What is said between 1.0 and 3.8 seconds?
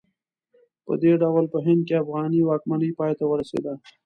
دې ډول په هند کې افغاني واکمنۍ پای ته ورسېده.